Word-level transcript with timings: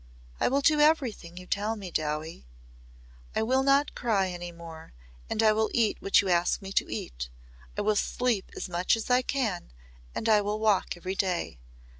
"I 0.39 0.47
will 0.47 0.61
do 0.61 0.79
everything 0.79 1.37
you 1.37 1.45
tell 1.45 1.75
me, 1.75 1.91
Dowie. 1.91 2.47
I 3.35 3.43
will 3.43 3.61
not 3.61 3.93
cry 3.93 4.29
any 4.29 4.51
more 4.51 4.93
and 5.29 5.43
I 5.43 5.51
will 5.53 5.69
eat 5.75 5.97
what 6.01 6.21
you 6.21 6.29
ask 6.29 6.59
me 6.59 6.71
to 6.71 6.91
eat. 6.91 7.29
I 7.77 7.81
will 7.81 7.95
sleep 7.95 8.49
as 8.55 8.67
much 8.67 8.95
as 8.97 9.11
I 9.11 9.21
can 9.21 9.71
and 10.15 10.27
I 10.27 10.41
will 10.41 10.57
walk 10.59 10.97
every 10.97 11.13
day. 11.13 11.59